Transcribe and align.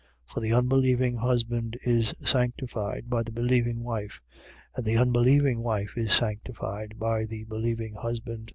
7:14. 0.29 0.33
For 0.33 0.39
the 0.39 0.53
unbelieving 0.53 1.15
husband 1.17 1.77
is 1.85 2.11
sanctified 2.25 3.07
by 3.07 3.21
the 3.21 3.31
believing 3.31 3.83
wife: 3.83 4.19
and 4.75 4.83
the 4.83 4.97
unbelieving 4.97 5.61
wife 5.61 5.95
is 5.95 6.11
sanctified 6.11 6.97
by 6.97 7.25
the 7.25 7.43
believing 7.43 7.93
husband. 7.93 8.49